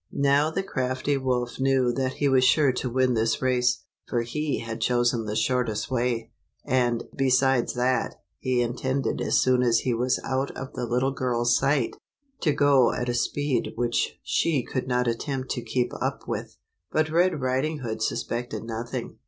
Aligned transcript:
Now 0.13 0.49
the 0.49 0.63
crafty 0.63 1.15
wolf 1.15 1.59
knew 1.59 1.91
that 1.91 2.13
he 2.13 2.27
was 2.27 2.43
sure 2.43 2.71
to 2.73 2.89
win 2.89 3.13
this 3.13 3.39
race, 3.39 3.83
for 4.07 4.23
he 4.23 4.57
had 4.61 4.81
chosen 4.81 5.25
the 5.25 5.35
shortest 5.35 5.91
way, 5.91 6.31
and, 6.65 7.03
besides 7.15 7.75
that, 7.75 8.15
he 8.39 8.63
intended 8.63 9.21
as 9.21 9.39
soon 9.39 9.61
as 9.61 9.81
he 9.81 9.93
was 9.93 10.19
out 10.23 10.49
of 10.57 10.73
the 10.73 10.87
little 10.87 11.11
girl's 11.13 11.55
sight 11.55 11.95
to 12.39 12.51
go 12.51 12.91
at 12.91 13.09
a 13.09 13.13
speed 13.13 13.73
which 13.75 14.19
she 14.23 14.63
could 14.63 14.87
not 14.87 15.07
attempt 15.07 15.51
to 15.51 15.61
keep 15.61 15.91
up 16.01 16.27
with. 16.27 16.57
But 16.91 17.11
Red 17.11 17.39
Riding 17.39 17.81
Hood 17.83 18.01
suspected 18.01 18.63
nothing. 18.63 19.19